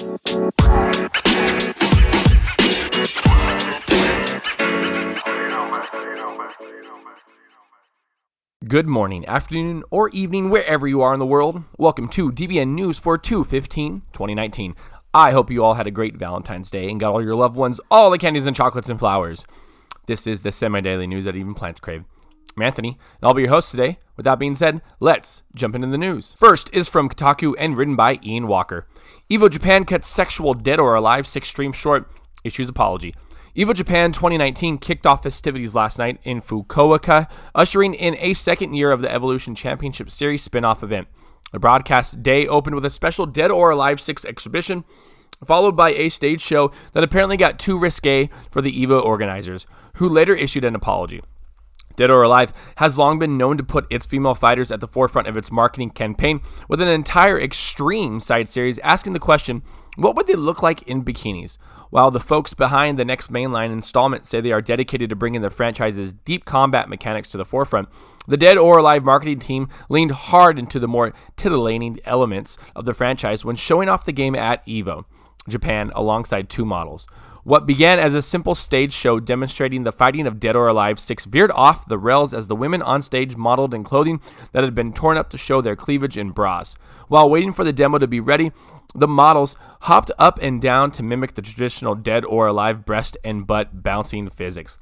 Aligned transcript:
Good 0.00 0.08
morning, 8.86 9.26
afternoon, 9.26 9.82
or 9.90 10.08
evening, 10.08 10.48
wherever 10.48 10.86
you 10.86 11.02
are 11.02 11.12
in 11.12 11.18
the 11.18 11.26
world. 11.26 11.64
Welcome 11.76 12.08
to 12.08 12.32
DBN 12.32 12.68
News 12.68 12.98
for 12.98 13.18
215 13.18 14.00
2019. 14.14 14.74
I 15.12 15.32
hope 15.32 15.50
you 15.50 15.62
all 15.62 15.74
had 15.74 15.86
a 15.86 15.90
great 15.90 16.16
Valentine's 16.16 16.70
Day 16.70 16.88
and 16.88 16.98
got 16.98 17.12
all 17.12 17.22
your 17.22 17.34
loved 17.34 17.56
ones 17.56 17.78
all 17.90 18.10
the 18.10 18.16
candies 18.16 18.46
and 18.46 18.56
chocolates 18.56 18.88
and 18.88 18.98
flowers. 18.98 19.44
This 20.06 20.26
is 20.26 20.40
the 20.40 20.50
semi 20.50 20.80
daily 20.80 21.06
news 21.06 21.26
that 21.26 21.36
even 21.36 21.52
plants 21.52 21.82
crave. 21.82 22.04
I'm 22.60 22.66
Anthony, 22.66 22.88
and 22.90 23.26
I'll 23.26 23.32
be 23.32 23.42
your 23.42 23.50
host 23.52 23.70
today. 23.70 23.98
With 24.18 24.24
that 24.24 24.38
being 24.38 24.54
said, 24.54 24.82
let's 25.00 25.42
jump 25.54 25.74
into 25.74 25.86
the 25.86 25.96
news. 25.96 26.34
First 26.36 26.68
is 26.74 26.88
from 26.90 27.08
Kotaku 27.08 27.54
and 27.58 27.74
written 27.74 27.96
by 27.96 28.20
Ian 28.22 28.48
Walker. 28.48 28.86
Evo 29.30 29.50
Japan 29.50 29.86
cuts 29.86 30.08
sexual 30.08 30.52
dead 30.52 30.78
or 30.78 30.94
alive 30.94 31.26
six 31.26 31.48
stream 31.48 31.72
short, 31.72 32.10
issues 32.44 32.68
apology. 32.68 33.14
Evo 33.56 33.72
Japan 33.72 34.12
2019 34.12 34.76
kicked 34.76 35.06
off 35.06 35.22
festivities 35.22 35.74
last 35.74 35.98
night 35.98 36.20
in 36.22 36.42
Fukuoka, 36.42 37.30
ushering 37.54 37.94
in 37.94 38.14
a 38.18 38.34
second 38.34 38.74
year 38.74 38.92
of 38.92 39.00
the 39.00 39.10
Evolution 39.10 39.54
Championship 39.54 40.10
Series 40.10 40.42
spin 40.42 40.62
off 40.62 40.82
event. 40.82 41.08
The 41.52 41.58
broadcast 41.58 42.22
day 42.22 42.46
opened 42.46 42.74
with 42.74 42.84
a 42.84 42.90
special 42.90 43.24
Dead 43.24 43.50
or 43.50 43.70
Alive 43.70 44.02
6 44.02 44.26
exhibition, 44.26 44.84
followed 45.46 45.76
by 45.76 45.92
a 45.92 46.10
stage 46.10 46.42
show 46.42 46.72
that 46.92 47.04
apparently 47.04 47.38
got 47.38 47.58
too 47.58 47.78
risque 47.78 48.28
for 48.50 48.60
the 48.60 48.84
EVO 48.84 49.02
organizers, 49.02 49.66
who 49.94 50.06
later 50.06 50.34
issued 50.34 50.64
an 50.64 50.74
apology. 50.74 51.22
Dead 52.00 52.10
or 52.10 52.22
Alive 52.22 52.54
has 52.76 52.96
long 52.96 53.18
been 53.18 53.36
known 53.36 53.58
to 53.58 53.62
put 53.62 53.86
its 53.90 54.06
female 54.06 54.34
fighters 54.34 54.72
at 54.72 54.80
the 54.80 54.88
forefront 54.88 55.28
of 55.28 55.36
its 55.36 55.52
marketing 55.52 55.90
campaign 55.90 56.40
with 56.66 56.80
an 56.80 56.88
entire 56.88 57.38
extreme 57.38 58.20
side 58.20 58.48
series 58.48 58.78
asking 58.78 59.12
the 59.12 59.18
question 59.18 59.62
what 59.96 60.16
would 60.16 60.26
they 60.26 60.34
look 60.34 60.62
like 60.62 60.80
in 60.84 61.04
bikinis? 61.04 61.58
While 61.90 62.10
the 62.10 62.18
folks 62.18 62.54
behind 62.54 62.98
the 62.98 63.04
next 63.04 63.30
mainline 63.30 63.70
installment 63.70 64.24
say 64.24 64.40
they 64.40 64.50
are 64.50 64.62
dedicated 64.62 65.10
to 65.10 65.16
bringing 65.16 65.42
the 65.42 65.50
franchise's 65.50 66.14
deep 66.14 66.46
combat 66.46 66.88
mechanics 66.88 67.28
to 67.32 67.36
the 67.36 67.44
forefront, 67.44 67.90
the 68.26 68.38
Dead 68.38 68.56
or 68.56 68.78
Alive 68.78 69.04
marketing 69.04 69.40
team 69.40 69.68
leaned 69.90 70.12
hard 70.12 70.58
into 70.58 70.78
the 70.78 70.88
more 70.88 71.12
titillating 71.36 72.00
elements 72.06 72.56
of 72.74 72.86
the 72.86 72.94
franchise 72.94 73.44
when 73.44 73.56
showing 73.56 73.90
off 73.90 74.06
the 74.06 74.12
game 74.12 74.34
at 74.34 74.64
EVO, 74.64 75.04
Japan, 75.46 75.92
alongside 75.94 76.48
two 76.48 76.64
models. 76.64 77.06
What 77.42 77.66
began 77.66 77.98
as 77.98 78.14
a 78.14 78.20
simple 78.20 78.54
stage 78.54 78.92
show 78.92 79.18
demonstrating 79.18 79.84
the 79.84 79.92
fighting 79.92 80.26
of 80.26 80.38
Dead 80.38 80.54
or 80.54 80.68
Alive 80.68 81.00
6 81.00 81.24
veered 81.24 81.50
off 81.52 81.88
the 81.88 81.98
rails 81.98 82.34
as 82.34 82.48
the 82.48 82.56
women 82.56 82.82
on 82.82 83.00
stage 83.00 83.36
modeled 83.36 83.72
in 83.72 83.82
clothing 83.82 84.20
that 84.52 84.62
had 84.62 84.74
been 84.74 84.92
torn 84.92 85.16
up 85.16 85.30
to 85.30 85.38
show 85.38 85.62
their 85.62 85.76
cleavage 85.76 86.18
in 86.18 86.32
bras. 86.32 86.74
While 87.08 87.30
waiting 87.30 87.52
for 87.52 87.64
the 87.64 87.72
demo 87.72 87.98
to 87.98 88.06
be 88.06 88.20
ready, 88.20 88.52
the 88.94 89.08
models 89.08 89.56
hopped 89.82 90.10
up 90.18 90.38
and 90.42 90.60
down 90.60 90.90
to 90.92 91.02
mimic 91.02 91.34
the 91.34 91.42
traditional 91.42 91.94
Dead 91.94 92.24
or 92.26 92.46
Alive 92.46 92.84
breast 92.84 93.16
and 93.24 93.46
butt 93.46 93.82
bouncing 93.82 94.28
physics. 94.28 94.78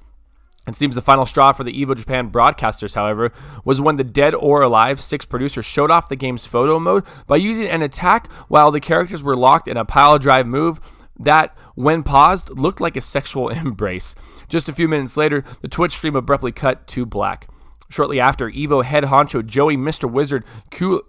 It 0.66 0.76
seems 0.76 0.96
the 0.96 1.02
final 1.02 1.24
straw 1.24 1.52
for 1.52 1.64
the 1.64 1.72
Evo 1.72 1.96
Japan 1.96 2.30
broadcasters, 2.30 2.94
however, 2.94 3.32
was 3.64 3.80
when 3.80 3.96
the 3.96 4.04
Dead 4.04 4.34
or 4.34 4.62
Alive 4.62 5.00
6 5.00 5.24
producer 5.26 5.62
showed 5.62 5.90
off 5.90 6.08
the 6.08 6.16
game's 6.16 6.44
photo 6.44 6.78
mode 6.78 7.04
by 7.26 7.36
using 7.36 7.68
an 7.68 7.82
attack 7.82 8.30
while 8.48 8.70
the 8.70 8.80
characters 8.80 9.22
were 9.22 9.36
locked 9.36 9.68
in 9.68 9.76
a 9.76 9.84
pile 9.84 10.18
drive 10.18 10.46
move 10.46 10.80
that, 11.18 11.56
when 11.74 12.02
paused, 12.02 12.50
looked 12.58 12.80
like 12.80 12.96
a 12.96 13.00
sexual 13.00 13.48
embrace. 13.64 14.14
Just 14.48 14.68
a 14.68 14.74
few 14.74 14.88
minutes 14.88 15.16
later, 15.16 15.44
the 15.60 15.68
Twitch 15.68 15.92
stream 15.92 16.16
abruptly 16.16 16.52
cut 16.52 16.86
to 16.88 17.04
black. 17.06 17.48
Shortly 17.90 18.20
after, 18.20 18.50
Evo 18.50 18.84
head 18.84 19.04
honcho 19.04 19.44
Joey 19.44 19.76
Mr. 19.76 20.10
Wizard 20.10 20.44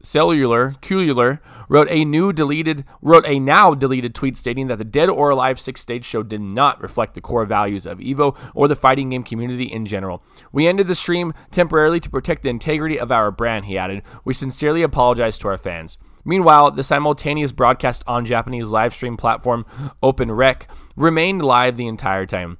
Cellular 0.02 0.72
Cular 0.82 1.40
wrote 1.68 1.88
a 1.90 2.06
new 2.06 2.32
deleted 2.32 2.86
wrote 3.02 3.26
a 3.28 3.38
now 3.38 3.74
deleted 3.74 4.16
tweet 4.16 4.38
stating 4.38 4.68
that 4.68 4.78
the 4.78 4.86
Dead 4.86 5.10
or 5.10 5.30
Alive 5.30 5.60
6 5.60 5.80
stage 5.80 6.06
show 6.06 6.24
did 6.24 6.40
not 6.40 6.82
reflect 6.82 7.16
the 7.16 7.22
core 7.22 7.46
values 7.46 7.86
of 7.86 8.00
Evo 8.00 8.38
or 8.56 8.70
the 8.70 8.78
fighting 8.78 9.10
game 9.10 9.24
community 9.24 9.66
in 9.66 9.86
general. 9.86 10.24
We 10.54 10.68
ended 10.68 10.88
the 10.88 10.96
stream 10.96 11.34
temporarily 11.52 12.00
to 12.00 12.10
protect 12.10 12.44
the 12.44 12.50
integrity 12.50 12.98
of 12.98 13.12
our 13.12 13.30
brand, 13.30 13.66
he 13.66 13.78
added. 13.78 14.02
We 14.24 14.34
sincerely 14.34 14.82
apologize 14.82 15.38
to 15.40 15.50
our 15.50 15.58
fans. 15.58 15.98
Meanwhile, 16.24 16.72
the 16.72 16.84
simultaneous 16.84 17.52
broadcast 17.52 18.04
on 18.08 18.26
Japanese 18.26 18.68
live 18.68 18.94
stream 18.94 19.18
platform 19.18 19.66
OpenRec 20.02 20.64
remained 20.96 21.42
live 21.42 21.76
the 21.76 21.88
entire 21.88 22.26
time. 22.26 22.58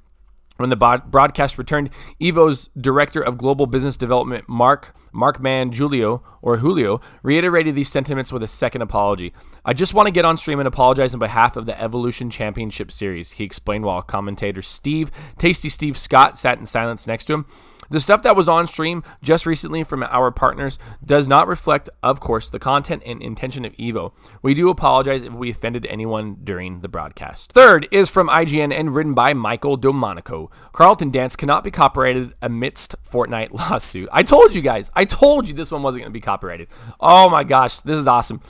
When 0.60 0.68
the 0.68 0.76
broadcast 0.76 1.56
returned, 1.56 1.88
Evo's 2.18 2.68
director 2.78 3.22
of 3.22 3.38
global 3.38 3.64
business 3.64 3.96
development, 3.96 4.46
Mark 4.46 4.94
Mark 5.10 5.40
Man 5.40 5.72
Julio 5.72 6.22
or 6.42 6.58
Julio, 6.58 7.00
reiterated 7.22 7.74
these 7.74 7.88
sentiments 7.88 8.30
with 8.30 8.42
a 8.42 8.46
second 8.46 8.82
apology. 8.82 9.32
I 9.64 9.72
just 9.72 9.94
want 9.94 10.08
to 10.08 10.12
get 10.12 10.26
on 10.26 10.36
stream 10.36 10.58
and 10.58 10.68
apologize 10.68 11.14
on 11.14 11.18
behalf 11.18 11.56
of 11.56 11.64
the 11.64 11.80
Evolution 11.80 12.28
Championship 12.28 12.92
Series, 12.92 13.30
he 13.32 13.44
explained 13.44 13.86
while 13.86 14.02
commentator 14.02 14.60
Steve, 14.60 15.10
Tasty 15.38 15.70
Steve 15.70 15.96
Scott, 15.96 16.38
sat 16.38 16.58
in 16.58 16.66
silence 16.66 17.06
next 17.06 17.24
to 17.24 17.32
him. 17.32 17.46
The 17.90 18.00
stuff 18.00 18.22
that 18.22 18.36
was 18.36 18.48
on 18.48 18.66
stream 18.66 19.02
just 19.22 19.46
recently 19.46 19.84
from 19.84 20.02
our 20.04 20.30
partners 20.30 20.78
does 21.04 21.26
not 21.26 21.48
reflect, 21.48 21.90
of 22.02 22.20
course, 22.20 22.48
the 22.48 22.58
content 22.58 23.02
and 23.04 23.20
intention 23.20 23.64
of 23.64 23.72
Evo. 23.74 24.12
We 24.42 24.54
do 24.54 24.70
apologize 24.70 25.22
if 25.24 25.32
we 25.32 25.50
offended 25.50 25.86
anyone 25.86 26.38
during 26.44 26.80
the 26.80 26.88
broadcast. 26.88 27.52
Third 27.52 27.88
is 27.90 28.08
from 28.08 28.28
IGN 28.28 28.72
and 28.72 28.94
written 28.94 29.14
by 29.14 29.34
Michael 29.34 29.76
Domonico. 29.76 30.50
Carlton 30.72 31.10
Dance 31.10 31.34
cannot 31.36 31.64
be 31.64 31.70
copyrighted 31.70 32.34
amidst 32.40 32.94
Fortnite 33.02 33.52
lawsuit. 33.70 34.08
I 34.12 34.22
told 34.22 34.54
you 34.54 34.62
guys. 34.62 34.90
I 34.94 35.04
told 35.04 35.48
you 35.48 35.54
this 35.54 35.72
one 35.72 35.82
wasn't 35.82 36.02
going 36.02 36.12
to 36.12 36.16
be 36.16 36.20
copyrighted. 36.20 36.68
Oh 37.00 37.28
my 37.28 37.44
gosh, 37.44 37.80
this 37.80 37.96
is 37.96 38.06
awesome. 38.06 38.40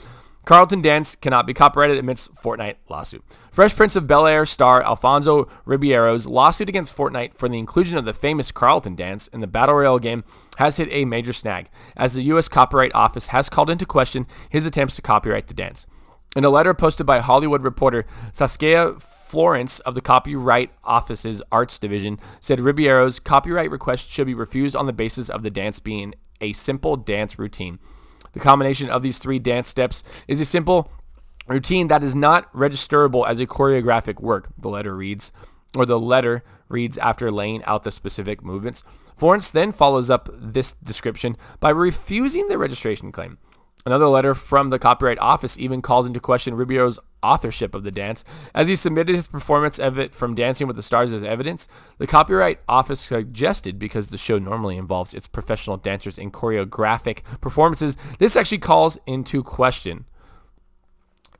Carlton 0.45 0.81
Dance 0.81 1.15
cannot 1.15 1.45
be 1.45 1.53
copyrighted 1.53 1.99
amidst 1.99 2.33
Fortnite 2.35 2.77
lawsuit. 2.89 3.23
Fresh 3.51 3.75
Prince 3.75 3.95
of 3.95 4.07
Bel 4.07 4.25
Air 4.25 4.45
star 4.45 4.81
Alfonso 4.81 5.47
Ribeiro's 5.65 6.25
lawsuit 6.25 6.67
against 6.67 6.95
Fortnite 6.95 7.35
for 7.35 7.47
the 7.47 7.59
inclusion 7.59 7.97
of 7.97 8.05
the 8.05 8.13
famous 8.13 8.51
Carlton 8.51 8.95
Dance 8.95 9.27
in 9.27 9.41
the 9.41 9.47
Battle 9.47 9.75
Royale 9.75 9.99
game 9.99 10.23
has 10.57 10.77
hit 10.77 10.89
a 10.91 11.05
major 11.05 11.33
snag, 11.33 11.69
as 11.95 12.13
the 12.13 12.23
U.S. 12.23 12.47
Copyright 12.47 12.93
Office 12.95 13.27
has 13.27 13.49
called 13.49 13.69
into 13.69 13.85
question 13.85 14.25
his 14.49 14.65
attempts 14.65 14.95
to 14.95 15.01
copyright 15.01 15.47
the 15.47 15.53
dance. 15.53 15.85
In 16.35 16.45
a 16.45 16.49
letter 16.49 16.73
posted 16.73 17.05
by 17.05 17.19
Hollywood 17.19 17.61
reporter 17.61 18.05
Saskia 18.33 18.93
Florence 18.99 19.79
of 19.81 19.95
the 19.95 20.01
Copyright 20.01 20.71
Office's 20.83 21.43
Arts 21.51 21.77
Division 21.77 22.19
said 22.39 22.59
Ribeiro's 22.59 23.19
copyright 23.19 23.69
request 23.69 24.09
should 24.09 24.27
be 24.27 24.33
refused 24.33 24.75
on 24.75 24.87
the 24.87 24.93
basis 24.93 25.29
of 25.29 25.43
the 25.43 25.49
dance 25.49 25.79
being 25.79 26.15
a 26.39 26.53
simple 26.53 26.97
dance 26.97 27.37
routine. 27.37 27.79
The 28.33 28.39
combination 28.39 28.89
of 28.89 29.03
these 29.03 29.19
three 29.19 29.39
dance 29.39 29.67
steps 29.67 30.03
is 30.27 30.39
a 30.39 30.45
simple 30.45 30.91
routine 31.47 31.87
that 31.87 32.03
is 32.03 32.15
not 32.15 32.51
registerable 32.53 33.27
as 33.27 33.39
a 33.39 33.47
choreographic 33.47 34.21
work, 34.21 34.49
the 34.57 34.69
letter 34.69 34.95
reads, 34.95 35.31
or 35.75 35.85
the 35.85 35.99
letter 35.99 36.43
reads 36.69 36.97
after 36.97 37.31
laying 37.31 37.63
out 37.65 37.83
the 37.83 37.91
specific 37.91 38.43
movements. 38.43 38.83
Florence 39.17 39.49
then 39.49 39.71
follows 39.71 40.09
up 40.09 40.29
this 40.33 40.71
description 40.71 41.37
by 41.59 41.69
refusing 41.69 42.47
the 42.47 42.57
registration 42.57 43.11
claim. 43.11 43.37
Another 43.85 44.07
letter 44.07 44.35
from 44.35 44.69
the 44.69 44.79
Copyright 44.79 45.19
Office 45.19 45.57
even 45.57 45.81
calls 45.81 46.05
into 46.05 46.19
question 46.19 46.55
Ribeiro's 46.55 46.99
authorship 47.23 47.73
of 47.73 47.83
the 47.83 47.91
dance. 47.91 48.23
As 48.53 48.67
he 48.67 48.75
submitted 48.75 49.15
his 49.15 49.27
performance 49.27 49.79
of 49.79 49.97
it 49.97 50.13
from 50.13 50.35
Dancing 50.35 50.67
with 50.67 50.75
the 50.75 50.83
Stars 50.83 51.13
as 51.13 51.23
evidence, 51.23 51.67
the 51.97 52.07
Copyright 52.07 52.59
Office 52.67 52.99
suggested 52.99 53.79
because 53.79 54.07
the 54.07 54.17
show 54.17 54.37
normally 54.37 54.77
involves 54.77 55.13
its 55.13 55.27
professional 55.27 55.77
dancers 55.77 56.17
in 56.17 56.31
choreographic 56.31 57.19
performances, 57.39 57.97
this 58.19 58.35
actually 58.35 58.57
calls 58.59 58.97
into 59.05 59.43
question 59.43 60.05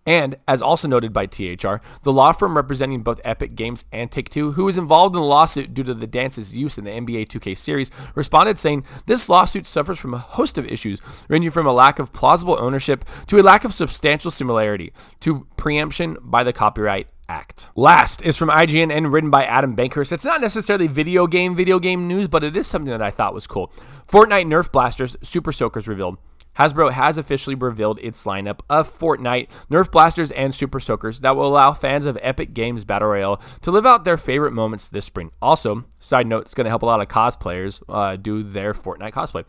and, 0.06 0.36
as 0.48 0.62
also 0.62 0.88
noted 0.88 1.14
by 1.14 1.26
THR, 1.26 1.76
the 2.04 2.12
law 2.12 2.32
firm 2.32 2.56
representing 2.56 3.04
both 3.04 3.22
Epic 3.24 3.56
Games 3.56 3.86
and 3.92 4.12
Take 4.12 4.30
Two, 4.30 4.54
who 4.54 4.66
was 4.66 4.78
involved 4.78 5.16
in 5.16 5.22
the 5.22 5.28
lawsuit 5.28 5.74
due 5.74 5.84
to 5.84 5.94
the 5.94 6.08
dance's 6.08 6.56
use 6.56 6.78
in 6.78 6.86
the 6.86 6.92
NBA 6.92 7.28
2K 7.28 7.58
series, 7.58 7.92
responded 8.16 8.58
saying 8.58 8.86
this 9.06 9.30
lawsuit 9.30 9.68
suffers 9.68 10.00
from 10.00 10.14
a 10.14 10.20
host 10.20 10.58
of 10.58 10.66
issues, 10.66 11.02
ranging 11.28 11.52
from 11.52 11.68
a 11.68 11.74
lack 11.74 12.00
of 12.00 12.14
plausible 12.14 12.58
ownership 12.60 13.06
to 13.28 13.40
a 13.40 13.44
lack 13.44 13.64
of 13.64 13.74
substantial 13.74 14.32
similarity 14.32 14.92
to 15.20 15.48
preemption 15.58 16.18
by 16.22 16.44
the 16.44 16.54
Copyright 16.54 17.08
Act. 17.30 17.68
Last 17.76 18.22
is 18.24 18.36
from 18.36 18.50
IGN 18.50 18.92
and 18.92 19.12
written 19.12 19.30
by 19.30 19.46
Adam 19.46 19.76
Bankhurst. 19.76 20.12
It's 20.12 20.26
not 20.26 20.42
necessarily 20.42 20.88
video 20.88 21.28
game 21.28 21.56
video 21.56 21.80
game 21.80 22.08
news, 22.08 22.28
but 22.28 22.44
it 22.44 22.58
is 22.58 22.68
something 22.68 22.92
that 22.92 23.02
I 23.02 23.12
thought 23.12 23.34
was 23.34 23.48
cool. 23.48 23.72
Fortnite 24.10 24.48
Nerf 24.48 24.72
blasters 24.72 25.16
Super 25.22 25.52
Soakers 25.52 25.88
revealed. 25.88 26.18
Hasbro 26.58 26.92
has 26.92 27.18
officially 27.18 27.56
revealed 27.56 28.00
its 28.02 28.26
lineup 28.26 28.60
of 28.70 28.98
Fortnite, 28.98 29.50
Nerf 29.70 29.92
Blasters, 29.92 30.32
and 30.32 30.54
Super 30.54 30.80
Soakers 30.80 31.22
that 31.22 31.36
will 31.36 31.48
allow 31.48 31.74
fans 31.74 32.06
of 32.06 32.18
Epic 32.22 32.54
Games 32.54 32.86
Battle 32.86 33.10
Royale 33.10 33.42
to 33.62 33.72
live 33.72 33.86
out 33.86 34.04
their 34.04 34.18
favorite 34.18 34.52
moments 34.52 34.88
this 34.88 35.06
spring. 35.06 35.32
Also, 35.42 35.86
side 36.00 36.28
note, 36.28 36.42
it's 36.42 36.54
going 36.54 36.66
to 36.66 36.70
help 36.70 36.84
a 36.84 36.86
lot 36.86 37.02
of 37.02 37.08
cosplayers 37.08 37.82
uh, 37.88 38.16
do 38.16 38.44
their 38.44 38.74
Fortnite 38.74 39.14
cosplay. 39.14 39.46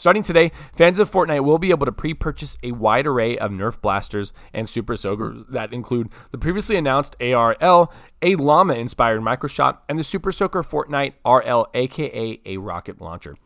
Starting 0.00 0.22
today, 0.22 0.50
fans 0.72 0.98
of 0.98 1.10
Fortnite 1.10 1.44
will 1.44 1.58
be 1.58 1.68
able 1.68 1.84
to 1.84 1.92
pre 1.92 2.14
purchase 2.14 2.56
a 2.62 2.72
wide 2.72 3.06
array 3.06 3.36
of 3.36 3.50
Nerf 3.50 3.82
blasters 3.82 4.32
and 4.54 4.66
Super 4.66 4.96
Soakers 4.96 5.44
that 5.50 5.74
include 5.74 6.08
the 6.30 6.38
previously 6.38 6.76
announced 6.76 7.14
ARL, 7.20 7.92
a 8.22 8.34
llama 8.36 8.74
inspired 8.74 9.20
microshot, 9.20 9.76
and 9.90 9.98
the 9.98 10.02
Super 10.02 10.32
Soaker 10.32 10.62
Fortnite 10.62 11.12
RL, 11.22 11.66
aka 11.74 12.40
a 12.46 12.56
rocket 12.56 12.98
launcher. 12.98 13.36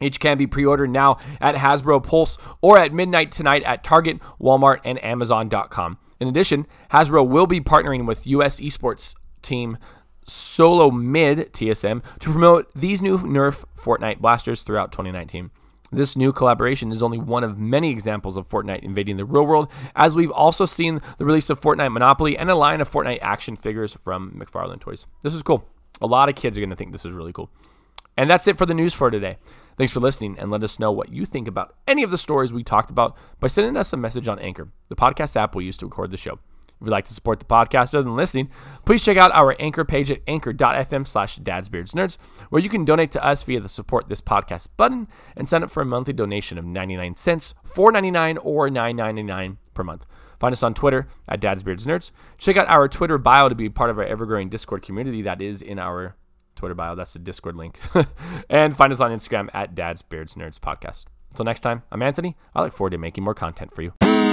Each 0.00 0.20
can 0.20 0.38
be 0.38 0.46
pre 0.46 0.64
ordered 0.64 0.90
now 0.90 1.18
at 1.40 1.56
Hasbro 1.56 2.02
Pulse 2.02 2.38
or 2.60 2.78
at 2.78 2.92
midnight 2.92 3.32
tonight 3.32 3.62
at 3.64 3.84
Target, 3.84 4.18
Walmart, 4.40 4.80
and 4.84 5.02
Amazon.com. 5.04 5.98
In 6.20 6.28
addition, 6.28 6.66
Hasbro 6.90 7.26
will 7.26 7.46
be 7.46 7.60
partnering 7.60 8.06
with 8.06 8.26
US 8.26 8.60
esports 8.60 9.14
team 9.42 9.78
Solo 10.26 10.90
Mid 10.90 11.52
TSM 11.52 12.02
to 12.20 12.30
promote 12.30 12.70
these 12.74 13.00
new 13.00 13.18
Nerf 13.18 13.64
Fortnite 13.76 14.20
blasters 14.20 14.62
throughout 14.62 14.92
2019. 14.92 15.50
This 15.90 16.16
new 16.16 16.32
collaboration 16.32 16.92
is 16.92 17.02
only 17.02 17.16
one 17.16 17.44
of 17.44 17.58
many 17.58 17.90
examples 17.90 18.36
of 18.36 18.46
Fortnite 18.46 18.82
invading 18.82 19.16
the 19.16 19.24
real 19.24 19.46
world, 19.46 19.72
as 19.96 20.14
we've 20.14 20.30
also 20.30 20.66
seen 20.66 21.00
the 21.16 21.24
release 21.24 21.48
of 21.48 21.58
Fortnite 21.58 21.92
Monopoly 21.92 22.36
and 22.36 22.50
a 22.50 22.54
line 22.54 22.82
of 22.82 22.90
Fortnite 22.90 23.20
action 23.22 23.56
figures 23.56 23.94
from 23.94 24.32
McFarlane 24.32 24.80
Toys. 24.80 25.06
This 25.22 25.32
is 25.32 25.42
cool. 25.42 25.66
A 26.02 26.06
lot 26.06 26.28
of 26.28 26.34
kids 26.34 26.58
are 26.58 26.60
going 26.60 26.70
to 26.70 26.76
think 26.76 26.92
this 26.92 27.06
is 27.06 27.12
really 27.12 27.32
cool. 27.32 27.50
And 28.18 28.28
that's 28.28 28.48
it 28.48 28.58
for 28.58 28.66
the 28.66 28.74
news 28.74 28.92
for 28.94 29.12
today. 29.12 29.36
Thanks 29.76 29.92
for 29.92 30.00
listening 30.00 30.36
and 30.40 30.50
let 30.50 30.64
us 30.64 30.80
know 30.80 30.90
what 30.90 31.12
you 31.12 31.24
think 31.24 31.46
about 31.46 31.76
any 31.86 32.02
of 32.02 32.10
the 32.10 32.18
stories 32.18 32.52
we 32.52 32.64
talked 32.64 32.90
about 32.90 33.16
by 33.38 33.46
sending 33.46 33.76
us 33.76 33.92
a 33.92 33.96
message 33.96 34.26
on 34.26 34.40
Anchor, 34.40 34.72
the 34.88 34.96
podcast 34.96 35.36
app 35.36 35.54
we 35.54 35.64
use 35.64 35.76
to 35.76 35.86
record 35.86 36.10
the 36.10 36.16
show. 36.16 36.40
If 36.66 36.86
you'd 36.86 36.90
like 36.90 37.04
to 37.04 37.14
support 37.14 37.38
the 37.38 37.44
podcast 37.44 37.94
other 37.94 38.02
than 38.02 38.16
listening, 38.16 38.50
please 38.84 39.04
check 39.04 39.16
out 39.16 39.30
our 39.32 39.54
Anchor 39.60 39.84
page 39.84 40.10
at 40.10 40.22
anchor.fm 40.26 41.06
slash 41.06 41.38
dadsbeardsnerds, 41.38 42.18
where 42.50 42.60
you 42.60 42.68
can 42.68 42.84
donate 42.84 43.12
to 43.12 43.24
us 43.24 43.44
via 43.44 43.60
the 43.60 43.68
support 43.68 44.08
this 44.08 44.20
podcast 44.20 44.66
button 44.76 45.06
and 45.36 45.48
sign 45.48 45.62
up 45.62 45.70
for 45.70 45.84
a 45.84 45.86
monthly 45.86 46.12
donation 46.12 46.58
of 46.58 46.64
99 46.64 47.14
cents, 47.14 47.54
$4.99, 47.72 48.38
or 48.42 48.68
$9.99 48.68 49.58
per 49.74 49.84
month. 49.84 50.06
Find 50.40 50.52
us 50.52 50.64
on 50.64 50.74
Twitter 50.74 51.06
at 51.28 51.40
dadsbeardsnerds. 51.40 52.10
Check 52.36 52.56
out 52.56 52.68
our 52.68 52.88
Twitter 52.88 53.16
bio 53.16 53.48
to 53.48 53.54
be 53.54 53.68
part 53.68 53.90
of 53.90 53.98
our 53.98 54.04
ever-growing 54.04 54.48
Discord 54.48 54.82
community 54.82 55.22
that 55.22 55.40
is 55.40 55.62
in 55.62 55.78
our 55.78 56.16
Twitter 56.58 56.74
bio. 56.74 56.94
That's 56.94 57.12
the 57.14 57.18
Discord 57.20 57.56
link. 57.56 57.78
and 58.50 58.76
find 58.76 58.92
us 58.92 59.00
on 59.00 59.10
Instagram 59.10 59.48
at 59.54 59.74
Dad's 59.74 60.02
Beards 60.02 60.34
Nerds 60.34 60.58
Podcast. 60.58 61.06
Until 61.30 61.44
next 61.44 61.60
time, 61.60 61.82
I'm 61.90 62.02
Anthony. 62.02 62.36
I 62.54 62.62
look 62.62 62.72
forward 62.72 62.90
to 62.90 62.98
making 62.98 63.24
more 63.24 63.34
content 63.34 63.74
for 63.74 63.82
you. 63.82 64.27